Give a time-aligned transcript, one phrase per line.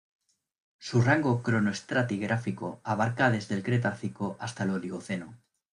[0.79, 5.37] Su rango cronoestratigráfico abarca desde el Cretácico hasta el Oligoceno.